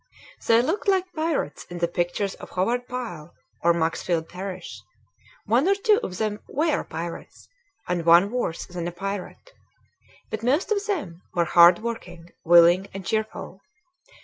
They 0.47 0.63
looked 0.63 0.87
like 0.87 1.13
pirates 1.13 1.65
in 1.65 1.77
the 1.77 1.87
pictures 1.87 2.33
of 2.33 2.49
Howard 2.49 2.87
Pyle 2.87 3.35
or 3.61 3.71
Maxfield 3.71 4.27
Parrish; 4.27 4.81
one 5.45 5.67
or 5.69 5.75
two 5.75 5.99
of 6.01 6.17
them 6.17 6.39
were 6.49 6.83
pirates, 6.83 7.47
and 7.87 8.03
one 8.03 8.31
worse 8.31 8.65
than 8.65 8.87
a 8.87 8.91
pirate; 8.91 9.53
but 10.31 10.41
most 10.41 10.71
of 10.71 10.83
them 10.87 11.21
were 11.35 11.45
hard 11.45 11.83
working, 11.83 12.31
willing, 12.43 12.87
and 12.95 13.05
cheerful. 13.05 13.61